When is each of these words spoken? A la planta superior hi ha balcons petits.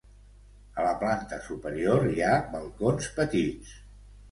A 0.79 0.85
la 0.87 0.93
planta 1.03 1.39
superior 1.49 2.09
hi 2.15 2.25
ha 2.25 2.33
balcons 2.57 3.13
petits. 3.21 3.79